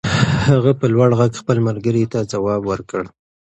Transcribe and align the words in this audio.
هغه 0.49 0.71
په 0.79 0.85
لوړ 0.93 1.09
غږ 1.19 1.31
خپل 1.41 1.57
ملګري 1.67 2.03
ته 2.11 2.19
ځواب 2.31 2.61
ور 2.65 2.81
کړ. 2.89 3.03